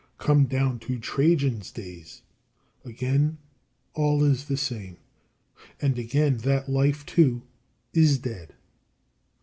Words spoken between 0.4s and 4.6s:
down to Trajan's days. Again all is the